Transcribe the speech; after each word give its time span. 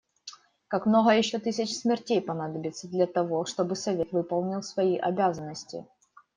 Как 0.67 0.87
много 0.87 1.11
еще 1.11 1.37
тысяч 1.37 1.77
смертей 1.77 2.21
понадобится 2.23 2.87
для 2.87 3.05
того, 3.05 3.45
чтобы 3.45 3.75
Совет 3.75 4.11
выполнил 4.11 4.63
свои 4.63 4.97
обязанности? 4.97 5.85